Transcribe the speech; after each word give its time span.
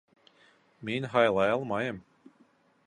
Мин 0.89 1.05
һайлай 1.13 1.55
алмайым. 1.59 2.03